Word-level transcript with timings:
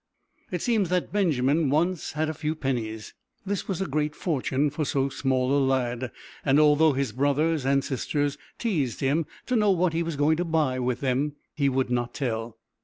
It 0.49 0.63
seems 0.63 0.89
that 0.89 1.13
Benjamin 1.13 1.69
once 1.69 2.13
had 2.13 2.27
a 2.27 2.33
few 2.33 2.55
pennies. 2.55 3.13
This 3.45 3.67
was 3.67 3.81
a 3.81 3.85
great 3.85 4.15
fortune 4.15 4.71
for 4.71 4.83
so 4.83 5.09
small 5.09 5.55
a 5.55 5.61
lad, 5.63 6.11
and 6.43 6.59
although 6.59 6.93
his 6.93 7.11
brothers 7.11 7.65
and 7.67 7.83
sisters 7.83 8.35
teased 8.57 9.01
him 9.01 9.27
to 9.45 9.55
know 9.55 9.69
what 9.69 9.93
he 9.93 10.01
was 10.01 10.15
going 10.15 10.37
to 10.37 10.43
buy 10.43 10.79
with 10.79 11.01
them, 11.01 11.33
he 11.53 11.69
would 11.69 11.91
not 11.91 12.15
tell. 12.15 12.57